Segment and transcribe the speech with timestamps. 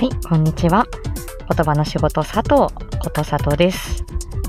[0.00, 0.86] はい、こんにちは。
[1.54, 4.02] 言葉の仕事佐藤こと佐藤です。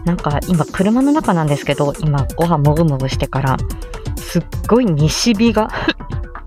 [0.06, 3.58] なんか今車の中なんですけど、今ご飯もぐもぐしてから、
[4.16, 5.68] すっごい西日が、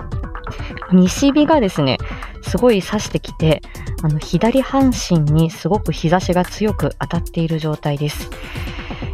[0.90, 1.98] 西日がですね、
[2.40, 3.60] すごい差してきて、
[4.02, 8.30] あの左半身にすごく日差しが強く当たっている状態です。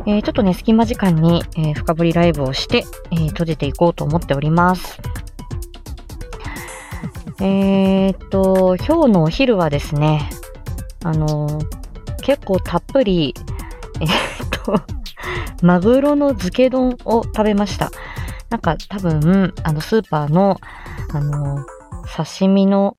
[0.07, 5.00] えーちょっとね、隙間時間に、えー深掘りライブをして、えー閉じていこうと思っております。
[7.43, 10.29] えーっと、今日のお昼はですね、
[11.03, 11.49] あの
[12.23, 13.35] 結構たっぷり、
[14.01, 14.75] えーっと、
[15.65, 17.91] マグロの漬け丼を食べました。
[18.51, 20.59] なんか多分、あの、スーパーの、
[21.15, 21.65] あの
[22.15, 22.99] 刺身の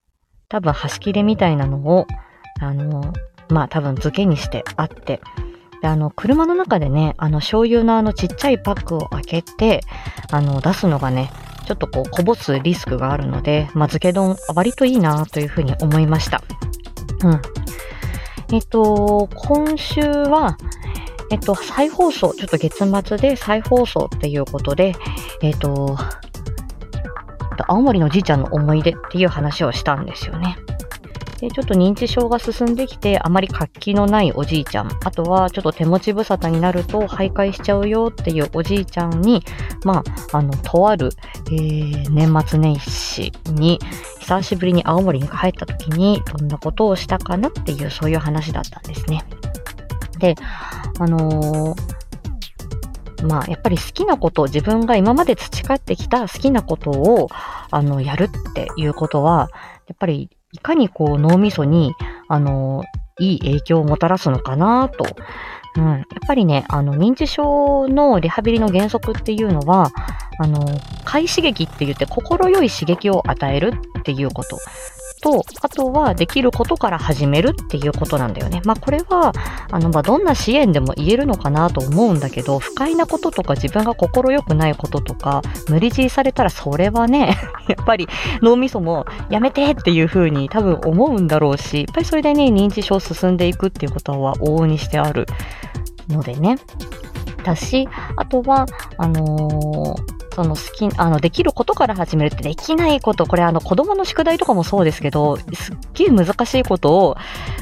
[0.49, 2.08] 多分端切れみたいなのを、
[2.60, 3.13] あの
[3.49, 5.21] まあ多分漬けにしてあって、
[5.84, 9.82] で、あの、車の中でね、あの、醤油のあのちっちゃいパックを開けて、
[10.32, 11.32] あの、出すのがね、
[11.66, 16.41] ちょっとこう、こぼすリスクがあるので、まあ、漬け丼、割といいなというふうに思いました。
[17.24, 17.41] うん。
[18.54, 20.58] えっと、今週は、
[21.32, 24.94] えっと、再放送、ちょっと月末で再放送っていうことで、
[25.41, 25.98] えっと、
[27.68, 30.57] 青森のじいちゃんの思い出っていう話をしたんですよね。
[31.42, 39.44] で、ちょっと認知症が進んできて、あまり活気のないおじいちゃん、あとはちょっと手持ち無沙汰になると徘徊しちゃうよっていうおじいちゃんに、
[39.84, 41.10] まあ、あの、とある、
[41.48, 43.80] えー年末年始に、
[44.20, 49.24] 久しぶりに青森に帰った時に、どんなことをしたかなっていう、そういう話だったんですね。
[50.20, 50.36] で、
[51.00, 57.30] あのーまあ、やっぱり好きなことを、自分が今まで培ってきた好きなことを、
[57.72, 59.50] あの、やるっていうことは、
[59.88, 61.94] やっぱり、いかにこう、脳みそに、
[62.27, 62.84] あの
[63.20, 65.06] いい影響をもたらすのかなと。
[65.78, 65.84] うん。
[65.85, 69.91] やっぱりね、あの、認知症のリハビリの原則っていうのは、
[70.40, 70.66] あの、
[71.06, 74.57] 快刺激って言って心よい刺激を与えるっていうこと。
[75.22, 78.62] と、あとはできることから始めるっていうことなんだよね。
[78.66, 79.34] まあこれは、
[79.72, 87.38] あの、まあどんな支援でも言えるのかなと思うんだけど、不快なこととか自分が心よくないこととか、無理強いされたらそれはね、
[87.69, 88.07] やっぱり
[88.41, 95.28] 脳みそもやめてっていう風に多分思うんだろうし、やっぱりそれでね、認知症進んでいくっていうことは往々にしてある
[96.09, 96.57] のでね。
[97.44, 98.66] だし、あとは、
[98.97, 107.16] あのーその好き、あの、できることから始めるってできないこと、これあの子供の宿題とかもそうですけど、すっげえ難しいことを、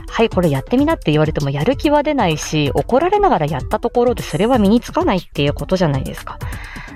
[0.10, 6.38] はい、これやってみなって言われてもやる気は出ないし、怒られながらやったところでそれは身につかないっていうことじゃないですか。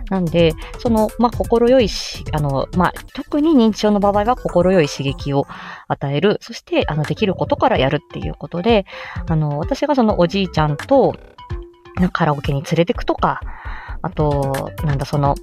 [0.10, 5.48] なんで、その、まあ、心よいし、あの、まあ、特に認知症の場合は心よい刺激を
[5.88, 6.38] 与える。
[6.42, 8.86] そして、あの、できることからやるっていうことで、
[9.28, 11.16] あの、私がそのおじいちゃんと、
[12.12, 13.40] カラオケに連れてくとか、
[14.04, 15.36] あと、なんだ、その、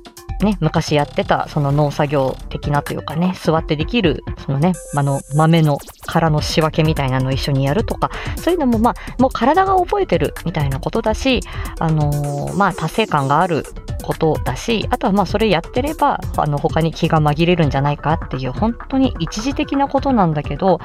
[0.42, 11.40] ね、昔やってた、その農作業的なというかね、座ってできる、そのね、あの、豆の殻の仕分けみたいなのを一緒にやるとか、そういうのも、まあ、もう体が覚えてるみたいなことだし、
[11.78, 13.64] あのーまあ、達成感がある
[14.10, 20.80] ことだし、あとはまあ、それやってれば、あの、他に気が紛れるんじゃないかっていう、本当に一時的なことなんだけど、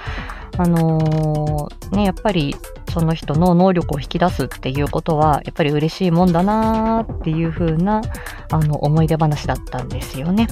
[0.58, 2.56] あのーね、やっぱり、
[2.94, 8.02] その人の能力を引き出すっていうことは、やっぱり嬉しいもんだなーっていう風な、
[8.52, 10.47] あの、思い出話だったんですよね。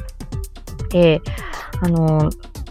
[0.89, 1.22] で、
[1.81, 2.62] あのー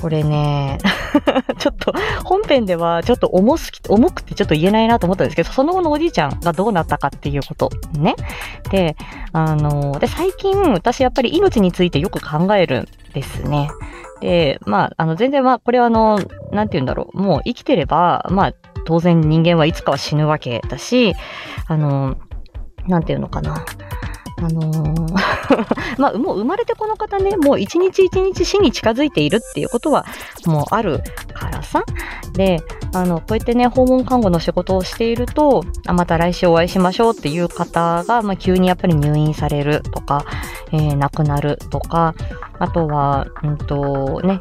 [0.00, 0.78] これね、
[1.58, 1.92] ちょっと
[2.24, 8.14] 本編ではちょっと重すぎ、重くてちょっと言えないなと思ったんですけど、その後のおじいちゃんがどうなったかっていうことね。
[8.70, 8.96] で、
[9.32, 13.70] あの、で、最近私やっぱり命についてよく考えるんですね。
[14.20, 16.18] で、まあ、あの、全然まあ、これはあの、
[16.52, 17.20] なんて言うんだろう。
[17.20, 18.52] もう生きてれば、まあ、
[18.86, 21.14] 当然人間はいつかは死ぬわけだし、
[21.66, 22.16] あの、
[22.86, 23.64] なんていうのかな。
[24.42, 25.30] あのー
[25.98, 30.06] まあ、もう生まれてこの方ね、もう一日一日死に近づいているっていうことは
[30.46, 31.02] もうある
[31.34, 31.84] からさ。
[32.32, 32.60] で、
[32.94, 40.24] あの、こうやってね、訪問看護の仕事をしていると、あまた来週お会いしましょうっていう方が、まあ、急にやっぱり入院されるとか、
[40.72, 42.14] えー亡くなるとか、
[42.60, 44.40] あとは、うんと、ね、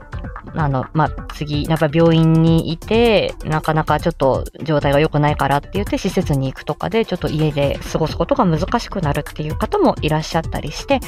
[0.54, 11.00] あの、まあ、次、やっぱ病院にいて、なかなかちょっと状態が良くないからって言って施設に行くとかで、ちょっと家で過ごすことが難しくなるっていう方もいらっしゃったりして、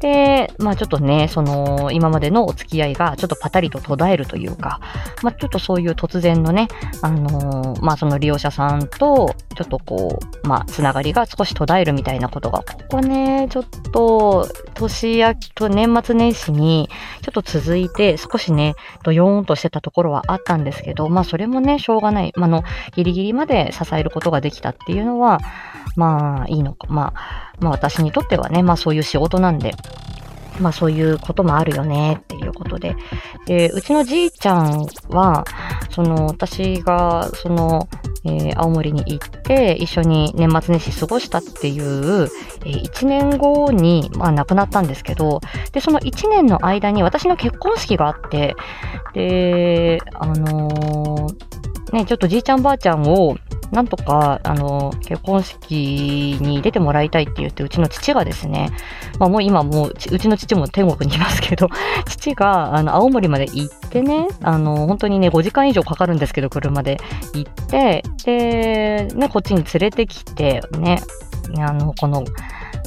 [0.00, 4.80] で、まあちょっとね、その、今までのお付き合いがちょっとパタリと途絶えるというか、
[5.22, 6.68] まあちょっとそういう突然のね、
[7.00, 16.88] あのーまあその利用者さんと、ちょっとこう、まあつながりが少し途絶えるみたいなことが、ここね、ちょっと、年明けと年末年始に、
[17.22, 22.32] ちょっと続いて、少しね、ドヨーンとしてたところはあったんですけど、まあそれもね、しょうがない。
[22.36, 22.62] まあの、
[22.94, 25.40] ギリギリまで支えることができたっていうのは、
[25.96, 26.86] まあいいのか。
[26.88, 29.74] まあ、まあ私にとってはね、まあそういう仕事なんで、
[30.60, 32.96] まあそういうこともあるよねっていうことで。
[33.46, 35.44] で、うちのじいちゃんは、
[35.90, 37.88] その私がその、
[38.24, 42.28] えー、青森に行って一緒に年末年始過ごしたっていう、
[42.64, 45.40] えー、1年後に、まあ、亡くなったんですけど、
[45.72, 48.56] で、その1年の間に私の結婚式があって、
[49.14, 53.36] で、あのー、ね、ちょっとじいちゃんばあちゃんを
[53.72, 58.70] なんとか、あの、結婚式に出てもらいたいって言って、うちの父がですね、
[59.18, 61.68] まあもう今もう、うちの父も天国にいますけど、
[62.06, 66.98] 父が、あの、青森まで行ってね、あの、本当にね、5時間以上かかるんですけど、車で
[67.34, 71.00] 行って、で、ね、こっちに連れてきて、ね、
[71.58, 72.24] あの、この、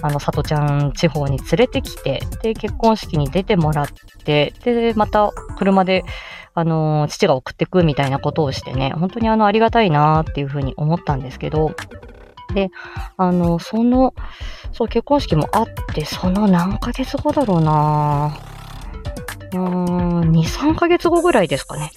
[0.01, 3.87] あの、里ちゃん地方に連れてきて、で、結婚式に出てもらっ
[4.25, 6.03] て、で、また車で、
[6.55, 11.71] あの、父が送ってくみたいなことをしてね、本当にあの、ありがたいなっていうふうに思ったんですけど、
[12.53, 12.69] で、
[13.17, 14.13] あの、その、
[14.71, 18.37] そう、結婚式もあって、その何ヶ月後だろうな
[19.53, 21.91] うーん、2、3ヶ月後ぐらいですかね。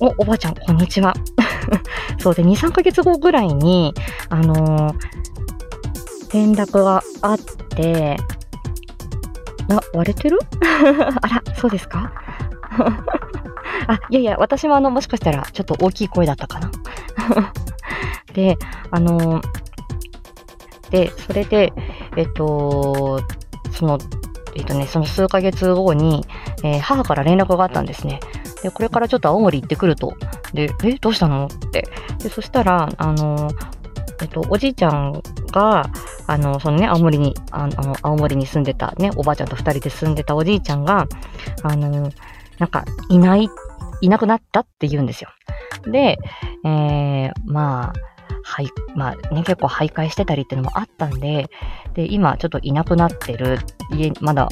[0.00, 1.14] お、おばあちゃん、こんにちは。
[2.18, 3.94] そうで、2、3ヶ月後ぐらいに、
[4.28, 4.94] あのー、
[6.32, 7.38] 連絡があっ
[7.76, 8.16] て、
[9.70, 10.38] あ、割れてる？
[11.22, 12.12] あら、そうですか？
[13.86, 16.70] あ、いやいや、私もあの、もしかしたらちょっと大きい声だったかな。
[18.34, 18.56] で、
[18.90, 19.40] あの、
[20.90, 21.72] で、それで、
[22.16, 23.20] えっと、
[23.72, 23.98] その、
[24.54, 26.24] えっとね、その数ヶ月後に、
[26.62, 28.20] えー、母から連絡があったんですね。
[28.62, 30.14] で、これからちょっと青森行ってくると。
[30.52, 31.46] で、え、どうしたの？
[31.46, 31.88] って。
[32.22, 33.50] で、そしたら、あの、
[34.22, 35.20] えっと、おじいちゃん
[35.52, 35.90] が、
[36.26, 41.06] あの、そのね、青森に、あの、青森に住んでたね、おばあちゃんと二人で住んでたおじいちゃんが、
[41.62, 42.10] あの、
[42.58, 43.48] なんか、いない
[44.00, 45.30] いなくなったって言うんですよ。
[45.86, 46.18] で、
[46.64, 47.92] えー、まあ、
[48.42, 51.48] はい、まあね、結構徘徊してたりっていうのもあったんで、
[51.94, 53.58] で、今ちょっといなくなってる、
[53.90, 54.48] 家、まだ、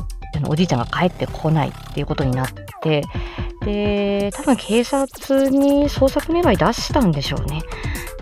[0.49, 2.49] おじいちゃんが帰ってこないっていうことになっ
[2.83, 3.03] て、
[3.65, 7.61] で、多分警察に捜索願い出したんでしょうね。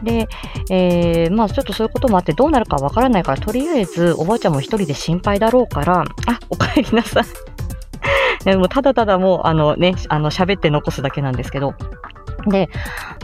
[0.03, 0.27] で、
[0.71, 6.05] えー、まあちょっとそういうこともあってどうなるかわからないから、とりあえずおばあちゃんも一人で心配だろうから、あ、
[6.49, 7.50] お帰りなさい
[8.45, 11.75] でもただただもう、あのね、あの、喋って残すだけなんですけど、
[12.49, 12.69] で、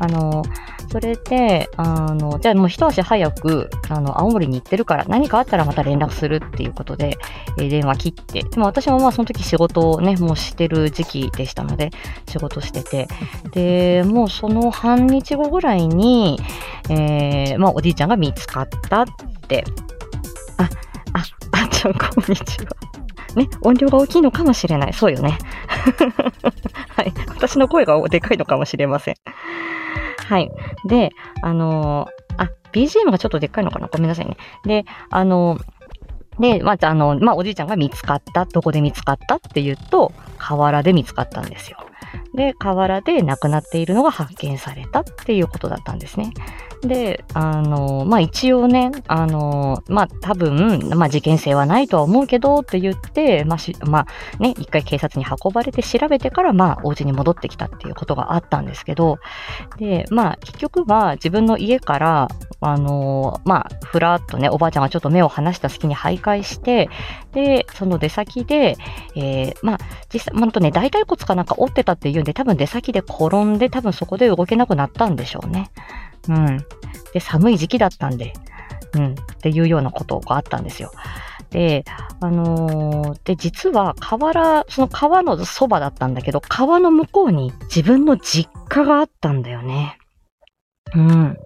[0.00, 0.42] あの、
[0.90, 7.18] それで、あの、じゃあもう一足早く、あの、青森に行ってるから、何かあったらまた連絡するっていうことで、
[7.58, 11.90] えー、電話切って、でも私もまあその時仕事をね、もうしてる時期でしたので、
[12.28, 13.08] 仕事してて、
[13.52, 16.38] で、もうその半日後ぐらいに、
[16.88, 19.06] えー、まあおじいちゃんが見つかったっ
[19.48, 19.64] て、
[20.58, 20.68] あ、
[21.14, 21.22] あ、
[21.52, 22.75] あっちゃんこんにちは。
[23.36, 24.92] ね、音量が大きいのかもしれない。
[24.92, 25.38] そうよね。
[26.96, 27.12] はい。
[27.28, 29.14] 私の声がでかいのかもしれません。
[30.28, 30.50] はい。
[30.86, 31.10] で、
[31.42, 33.88] あのー、あ、BGM がちょっとでっかいのかな？
[33.88, 34.36] ごめんなさいね。
[34.64, 39.36] で、あのー、で、まずあの、まあ、おじいちゃんが見つかった、どこで見つかった？
[39.36, 41.78] って言うと、河原で見つかったんですよ。
[42.34, 46.32] で、河原で亡くなっているのが発見されたっていうことだったんですね。
[46.82, 59.18] で、あの、まあ、一応ね、あの、まあ、多分、まあ、事件性はないとは思うけどって言って、まあ、し、まあ、ね、一回警察に運ばれて調べてから、まあ、お家に戻ってきたっていうことがあったんですけど、
[59.78, 62.28] で、まあ、結局は自分の家から、
[62.60, 66.88] あの、まあ、ふらっとね、おばあちゃんがちょっと目を離した隙に徘徊して、
[67.32, 68.76] で、その出先で、
[69.14, 69.78] えー、まあ、
[70.12, 75.70] 実際、ほんとね、大腿骨かなんか折ってたってっていうんで、多分出先で転んで、多分そこで動けなくなったんでしょうね。
[76.28, 76.64] うん。
[77.12, 78.32] で、寒い時期だったんで、
[78.94, 80.92] うん、っていうようなことがあったんですよ。
[81.50, 81.84] で、
[82.20, 89.98] あのー、で、実は河原、その川のそばだったんだけど、川の向こうに自分の実家があったんだよね。
[90.94, 91.36] うん。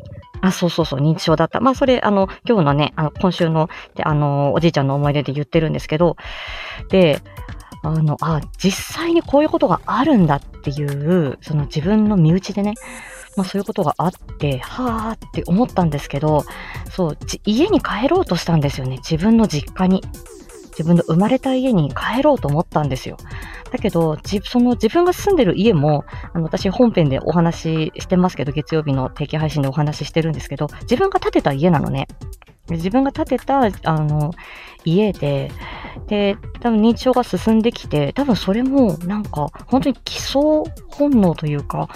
[0.43, 1.61] あ、そうそうそう、認知症だった。
[1.61, 3.71] まあ、それ、あの、今日のね、あの、今週の、
[4.03, 6.17] あの、おじいちゃんの思い出で言ってるんですけど、
[6.91, 7.23] で、
[7.83, 12.75] あの、あ、実際にこういうことがあるんだっっていう、その自分の身内でね、
[13.37, 16.45] まあそういうことがあって、はぁって思ったんですけど、
[16.91, 18.99] そう、家に帰ろうとしたんですよね。
[18.99, 20.03] 自分の実家に。
[20.71, 23.19] 自分の生まれた家に帰ろうと思ったんですよ。
[23.71, 32.09] だけど、その自分が住んでる家も、あの、私本編でお話ししてますけど、月曜日の定期配信でお話ししてるんですけど、自分が建てた家なのね。
[32.71, 34.33] 自分が建てた、あの、
[34.85, 35.51] 家で、
[36.07, 40.41] で、多分認知症が進んできて、多分それもなんか、本当に基礎
[40.89, 41.89] 本能というか、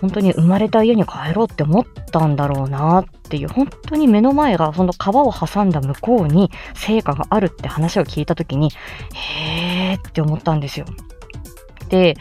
[0.00, 8.70] 本当に生まれた家に帰ろうって思ったんだろうなっていう、本当に目の前がその川を挟んだ向こうに成果があるって話を聞いた時に、
[9.14, 10.86] へーって思ったんですよ。
[11.88, 12.14] で、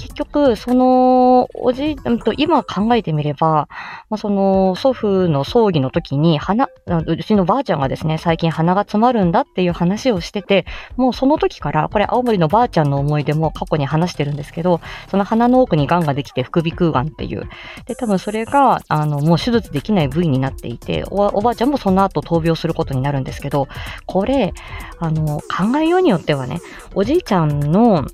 [0.00, 3.68] 結局、その、おじい、と今考えてみれば、
[4.08, 6.68] まあ、その、祖父の葬儀の時に、鼻、
[7.06, 10.64] うちのばあちゃんがですね、最近鼻が詰まるんだっていう話をしてて、
[10.96, 14.80] もうその時から、これ青森のばあちゃんの思い出も過去に話してるんですけど、
[15.10, 17.48] その鼻の奥に癌ができて副鼻腔癌っていう。
[17.84, 23.68] で、多分それが、あの、もう手術できない部位になっていて、おばあちゃんもその後闘病することになるんですけど、
[24.06, 24.54] これ、
[24.98, 26.60] あの、考えようによってはね、
[26.94, 28.06] おじいちゃんの、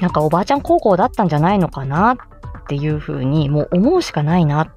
[0.00, 2.16] なんかおばあちゃん高校だったんじゃないのかなっ
[2.68, 4.68] ていうふうに、もう思うしかないなっ、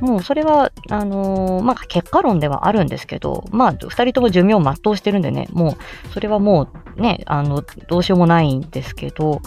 [0.00, 5.76] もうそれは、あのー、まあ、結果論ではあるんですけど、まあ、二人とも寿命を全うしてるんでね、も
[6.08, 9.40] う、それはもうね、あの、どうしようもないんですけど、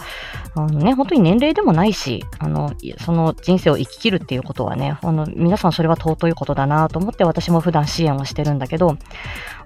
[0.54, 8.96] あのね、本当に年齢でもないし、あの、その人生を生き切るっていうことはね、あの、皆さんそれは尊いことだなと思って私も普段支援をしてるんだけど、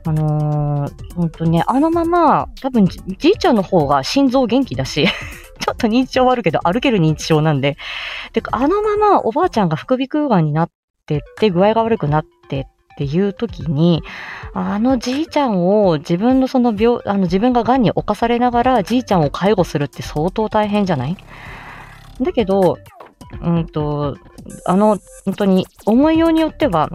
[0.04, 5.06] あのー、本当ね、あのまま、多分じいちゃんの方が心臓元気だし、
[5.60, 7.76] ちょっと認知症はあるけど、歩ける認知症なんで、
[8.32, 10.70] で、あのままおばあちゃんが副鼻腔癌になっ
[11.06, 12.64] てって、具合が悪くなってっ
[12.96, 14.02] ていう時に、
[14.52, 21.16] あのじいちゃんを自分のその病、あの自分が癌に侵されながらじいちゃんを介護するって相当大変じゃない？
[22.20, 22.78] だけど、
[23.40, 24.16] うんと、
[24.66, 26.90] あの、本当に思いようによっては、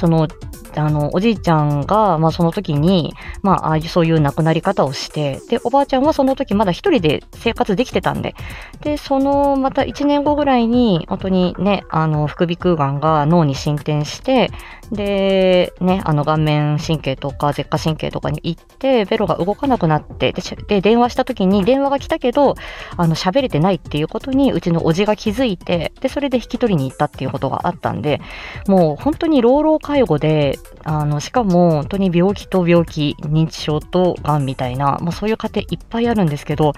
[0.00, 0.28] その
[0.76, 8.34] あの、おじいちゃんが、まあその時に、まあああいうそういう亡くなり方をして、で、おばあちゃんはその時まだ一人で生活できてたんで、
[8.80, 14.50] で、そのまた1年後ぐらいに、本当にね、あの、副鼻腔癌が脳に進展して、
[14.92, 22.56] で、ね、あの顔面神経とか舌下神経とかに行って、ベロが動かなくなって、で、で電話した時に電話が来たけど、
[22.96, 28.20] あの、喋れてないっていうことに、うちのおじが気づいて、で、それで引き取りに行ったっていうことがあったんで、
[28.66, 36.74] もう本当に老老介護で、あの、しかも本当に病気と病気、認知症と癌みたいな、もうそういう家庭いっぱいあるんですけど、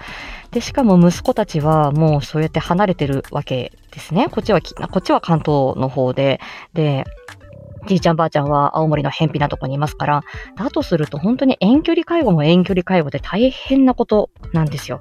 [0.51, 4.29] で、しかも息子たちはもうそうやって離れてるわけですね。
[4.31, 6.41] こっちは、こっちは関東の方で、
[6.73, 7.05] で、
[7.87, 10.23] じいちゃんばあちゃんは青森の偏僻なとこにいますから、
[10.57, 15.01] だとすると本当に遠距離介護も遠距離介護で大変なことなんですよ。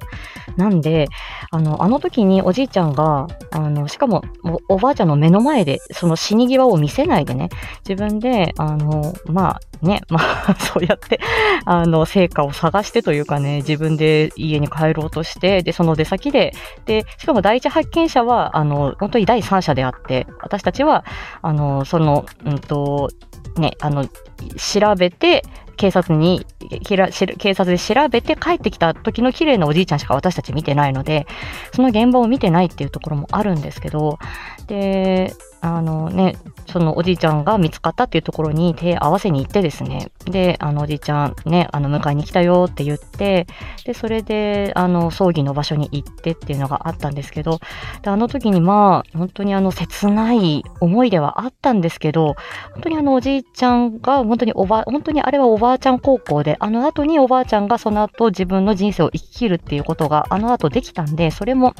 [0.57, 1.07] なんで、
[1.51, 4.23] あの、あの時におじいちゃんが、あの、しかも
[4.67, 7.49] おばあちゃんの目の前で、その死に際を見せないでね、
[7.87, 11.19] 自分で、あの、まあね、まあ、 そうやって、
[11.65, 16.53] あの、成果を探してというかね、自分で家に帰ろうとして、で、その出先で、
[16.85, 21.03] で、しかも第一発見者は、あの、本当に第三者であって、私たちは、
[21.41, 23.09] あの、その、うんと、
[23.57, 25.43] ね、あの、調べて、
[25.81, 26.45] 警察に
[26.87, 31.25] ひらし、警察で調べて帰ってきた時の綺麗なおじいちゃんしか私たち見てないので、
[31.73, 34.19] その現場を見てないっていうところもあるんですけど、
[34.67, 36.35] で、あのね、
[36.67, 43.45] そのおじいちゃんが見つかったっていうところに手合わせに行ってですね、で、あのおじいちゃんね、あの迎えに来たよって言って、
[43.85, 47.59] で、それで、あの、葬儀の場所に行ってっていうのがあったんですけど、
[48.01, 52.35] で、あの時にまあ、本当にあの、切ない思いではあったんですけど、
[52.73, 61.75] 本当にあのおじいちゃんが、本当におば、本当にあれはおばあちゃん高校で、あの後におばあちゃんがその後自分の人生を生き切るっていうことが、あの後できたんで、それも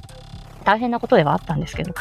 [0.63, 1.93] 大変なことではあったんですけど、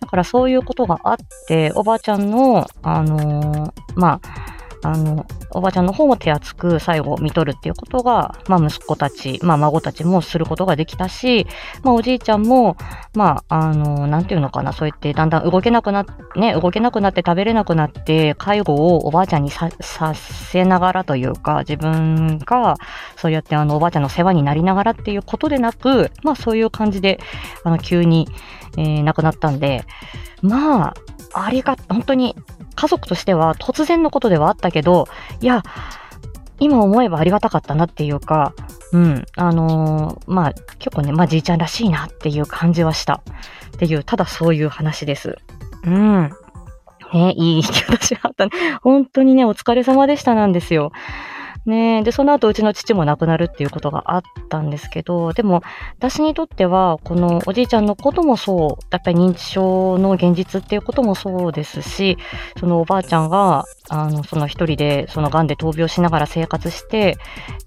[0.00, 11.46] だからそういうことがあって、おばあちゃんの、あのー、まあ、あの、おばあちゃんの方も手厚く最後見とるっていうことが、まあ息子たち、まあ孫たちもすることができたし、
[11.82, 12.76] まあおじいちゃんも、
[13.14, 19.70] まあ、あの、なんていうのかな、そうやってだんだん動けなくなって、ね、動けなくなって食べれなくなって、介護をおばあちゃんにさ、
[20.14, 22.76] せながらというか、自分が、
[23.16, 27.18] そうやってあの、おばあちゃんの世話になりながらっていうことでなく、まあそういう感じで、
[27.64, 28.28] あの、急に、
[28.76, 29.84] えー、亡くなったんで、
[30.42, 30.94] まあ、
[31.34, 32.36] ありが、本当に
[32.78, 35.08] 家族としては突然のことではあったけど、
[35.40, 35.64] いや、
[36.60, 38.54] 今思えばありがたかったなっていうか、
[38.92, 43.22] うん、あのー、まあ、結構ね、まあ、じいちゃんらしいなっていう感じはした。
[43.76, 45.36] っていう、ただそういう話です。
[45.84, 46.32] うん。
[47.12, 48.52] ね、いい引き渡しがあったね。
[48.82, 50.92] 本当にね、お疲れ様でしたなんですよ。
[51.68, 52.02] ね。
[52.02, 55.62] で、その後うちの父も亡くなるっていうことがあったんですけど、でも、
[55.98, 62.18] 私にとっては、このおじいちゃんのこともそう、やっぱり認知症の現実っていうこともそうですし、
[62.58, 67.16] そのおばあちゃんが、あの、その一人で、その癌で闘病しながら生活して、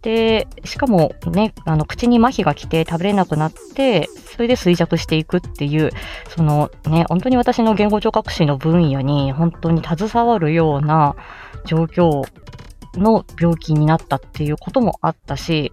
[0.01, 5.91] で、しかもね、あの、口に麻痺が来て食べれなくなって、それで衰弱していくっていう、
[6.29, 11.15] そのね、本当に私の言語聴覚士の分野に本当に携わるような
[11.65, 12.23] 状況
[12.95, 15.71] の病気になったっていうこともあったし、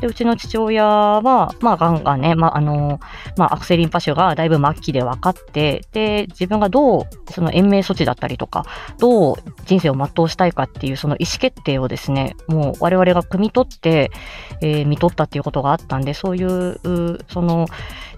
[0.00, 3.00] で、うちの父親は、まあ、がんがね、まあ、あの、
[3.36, 8.64] まあ、アクセリンパ種がだいぶ末期で分かって、で、自分がどう、その延命措置だったりとか、
[8.98, 14.10] どう人生を全うしたいかっていう、その意思決定をですね、もう我々が汲み取って、
[14.60, 16.78] えー、見取ったっていうことがあったんで、そういう、
[17.28, 17.66] その、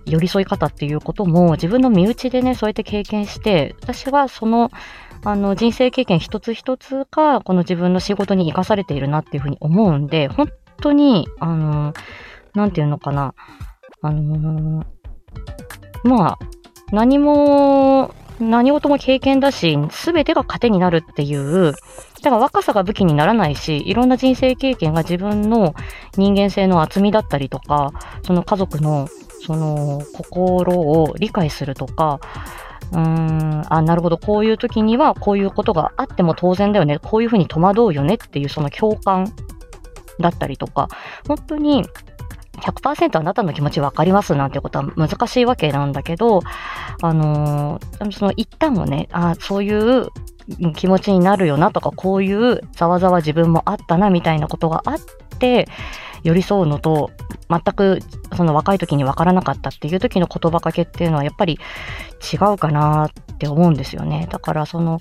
[0.05, 4.71] 寄り添い方っていうことも自分の身内でね、そうやって経験して、私はその、
[5.25, 10.49] あの、人生経験一つ一つが、この自分の仕事に活かされているなっていうふうに思うんで、本
[10.81, 11.93] 当に、あの、
[12.55, 13.35] なんていうのかな、
[14.01, 14.85] あの
[16.05, 16.39] まあ、
[16.93, 21.73] 何も、何事も経験だし、すべてが糧になるっていう、
[22.23, 25.75] だから若さが武器にならないし、いろんな人生経験が自分の
[26.17, 29.09] 人間性の厚みだったりとか、その家族の
[29.45, 32.21] その心を理解するとか、
[32.93, 39.33] うーん、あ、なるほど、こういう時にはこういうことがあっても当然だよね、こういうふうに戸惑うよねっていうその共感
[40.21, 40.89] だったりとか、
[41.27, 41.85] 本当に
[42.59, 46.41] 100%あなたの気持ち分かりますなんてことは難しいわけなんだけど、
[47.03, 50.09] あのー、その一旦をね、あそういう
[50.75, 54.99] 気持ちになるよなとか、こういうざわざわ自分もあったなみたいなことがあっ
[55.39, 55.69] て、
[56.29, 57.11] 寄り添うのと、
[57.49, 58.01] 全く
[58.37, 61.59] その若い時に分からなかったっていう時の言葉かけっていうのはやっぱり
[62.33, 64.29] 違うかなって思うんですよね。
[64.31, 65.01] だからその、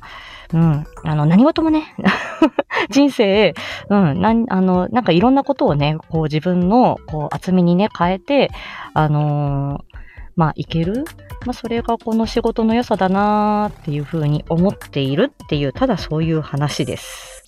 [0.53, 1.93] うん、あの何事もね、
[2.89, 3.53] 人生、
[3.89, 8.49] うん、なん、あの、なんかいろんなことをね、こう自分のこう厚みにね、変えて、
[8.93, 9.97] あのー、
[10.37, 11.03] まあ、いける
[11.45, 17.46] まあ、それがこの仕事の良さだなーっていうふうに思っているっていう、ただそういう話です。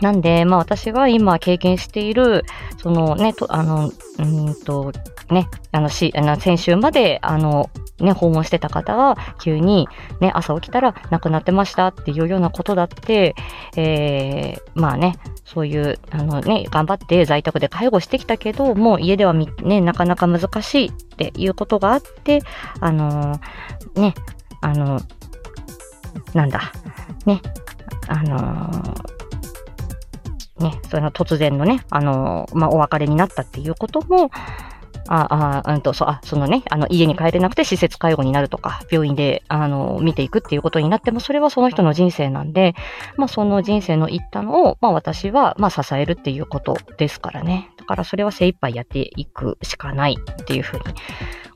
[0.00, 2.44] なんで、まあ私が今経験している、
[2.78, 4.92] そのね、とあの、うんと、
[5.30, 9.88] ね、あの、し、あの、先週まで、あの、ね、訪問してた方が、急に、
[10.20, 13.34] ね、朝起きたら亡くなってましたっていうようなことだって、
[13.76, 22.40] えー、まあね、そういう、あのね、頑張って在宅で介護してきたけど、もう家ではね、なかなか難しいっていうことがあって、
[22.80, 24.14] あのー、ね、
[24.60, 25.00] あの
[26.34, 26.72] なんだ、
[27.26, 27.40] ね、
[28.08, 28.94] あの
[30.60, 34.30] ね、その突然のね、あのまあ、お別れになったっていうことも、
[35.08, 42.74] あ、あ、うんと、そあ、そのね、あの、家に帰れなくて施設介護になるとか、病院で、あの、見ていくっていうことになっても、それはその人の人生なんで、
[43.16, 47.70] まあ、その人生の一端を、まあ、私は、まあ、支えるっていうことですからね。
[47.78, 50.84] だから、それは精一杯やっていくしかないっていうふうに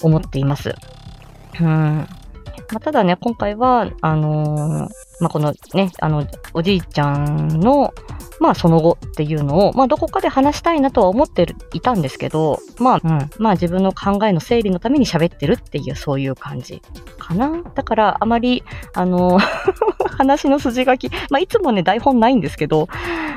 [0.02, 0.74] 思っています。
[1.60, 1.66] うん。
[1.66, 2.06] ま
[2.76, 4.90] あ、ただね、今回は、あのー、
[5.22, 7.94] まあ、このね、あの、おじいちゃんの、
[8.40, 16.82] まあその後っていうのを、まあどこかで話したいなとは思っていたんですけど、まあ、うん、まあ自分の考えの整理のために喋ってるっていうそういう感じ
[17.18, 17.62] かな。
[17.76, 19.38] だからあまり、あの、
[20.18, 22.88] 話の筋書き、まあいつもね台本ないんですけど、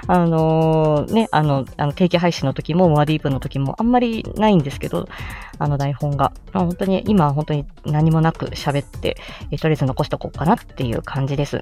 [0.07, 5.07] あのー、ね、あの、あの定期配信の時も、モアディープの時もあんまりないんですけど、
[5.57, 6.31] あの台本が。
[6.53, 9.17] まあ、本当に、今は本当に何もなく喋って、
[9.51, 11.61] えとりあえず残しとこうかなっていう感じです。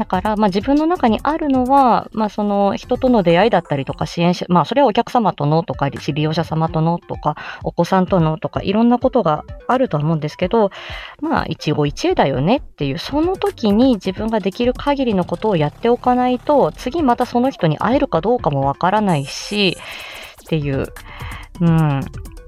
[0.00, 10.70] だから、まあ自分の中にあるのは、まあその人との出会いだったりとか支援者、まあそれはお客様とのとか、利用者様とのとか、お子さんとのとか、いろんなことがあるとは思うんですけど、
[11.20, 19.76] まあ一期一会だよねっていう、その時に自分ができる限りのことをやっておかないと、次またその人に会えるかどうかもわからないし、
[20.44, 20.86] っていう、
[21.60, 22.00] うん。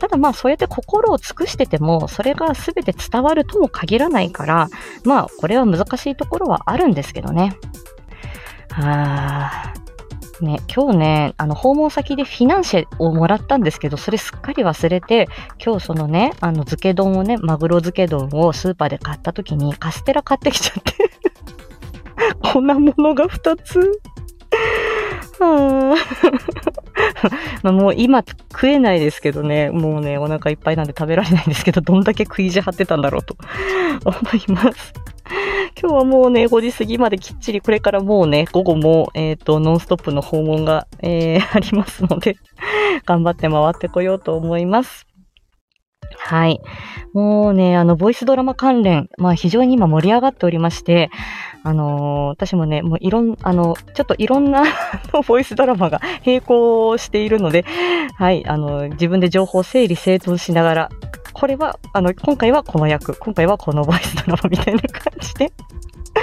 [0.03, 4.69] ただまあそうやって心を尽くしてても、それが全て伝わるとも限らないから、
[5.05, 7.57] まあこれは難しいところはあるんですけどね。
[8.71, 9.75] はあ。
[10.41, 15.29] ね、今日ね、あの、訪問先でフィナンシェをもらったんですけど、それすっかり忘れて、
[15.65, 20.93] 今日そのね、あの、漬け丼をね、マグロ漬け丼をスーパーで買った時にカステラ買ってきちゃって
[22.53, 24.01] こんなものが2つ
[25.39, 25.95] は
[27.63, 33.37] まあもう今食えないですけどね、もうね、お腹いっぱいなんで食べられないんですけど、 どんだけ食い地張ってたんだろうと
[34.05, 34.93] 思います。
[35.81, 42.37] 今日はもうね、5時過ぎまできっちり、これからもうね、午後も、えっ、ー、と、ノンストップの訪問が、えー、ありますので、
[43.07, 45.07] 頑張って回ってこようと思います。
[46.19, 46.61] はい。
[47.13, 51.11] もうね、あの、ボイスドラマ関連、まあ非常に今盛り上がっておりまして、
[51.63, 54.65] あのー、私もね、もういろん、あの、ちょっといろんな
[55.27, 57.65] ボイスドラマが並行しているので、
[58.17, 60.89] はい、あの、自分で情報整理整頓しながら、
[61.33, 65.53] これは、あの、今回はこの役、今回はこのボイスドラマみたいな感じで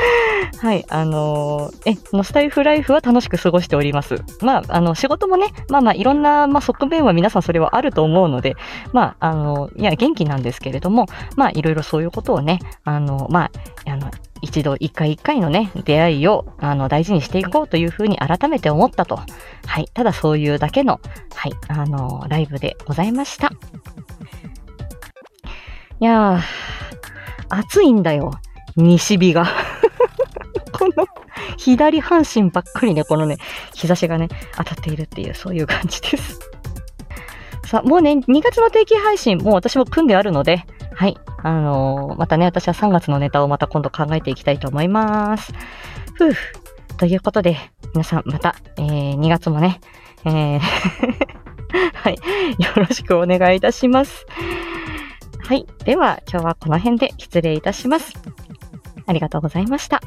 [0.62, 4.16] はい、あのー、え、のスタイフライフは楽しく過ごしております。
[4.42, 8.56] まあ、あの、仕事もね、まあまあ、いろんな、まあ、側面は皆さんそれはあると思うので、
[8.92, 13.50] まあ、あの、いや、元気なんですけれども、まあ、いろいろそういうことをね、あの、ま
[13.86, 19.20] あ、あの、一度、一回一回のね、出会いを、あの、大事にしていこうというふうに改めて思ったと。
[19.66, 21.00] はい、ただそういうだけの、
[21.36, 23.52] はい、あの、ライブでございました。
[26.00, 26.40] いやー、
[27.50, 28.32] 暑いんだよ。
[28.80, 29.46] 西日が。
[30.72, 31.06] この
[31.58, 33.38] 左半身ばっかりね、このね、
[33.74, 36.40] 日差しがね、当たっているっていう、そういう感じです。
[37.66, 40.66] さあ、もうね、2月の定期配信、もう私も組んであるので、
[40.96, 41.18] はい。
[41.44, 45.54] あのー、またね、私は3月のネタをまた今度考えていきたいと思います。
[46.16, 46.34] ふう。
[46.98, 47.58] ということで、
[47.94, 49.80] 皆さんまた、えー、2月もね、
[50.26, 50.60] えー
[51.94, 52.16] はい。
[52.16, 52.20] よ
[52.76, 54.26] ろしくお願いいたします。
[55.44, 55.66] はい。
[55.86, 58.14] では、今日はこの辺で失礼いたします。
[59.10, 60.02] ありがとうございました。